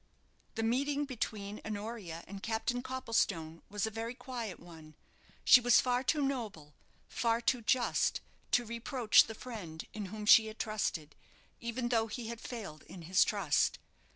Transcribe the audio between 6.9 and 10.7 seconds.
far too just to reproach the friend in whom she had